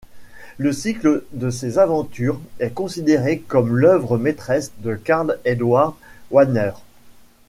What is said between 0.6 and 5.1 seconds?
cycle de ses aventures est considéré comme l'œuvre maîtresse de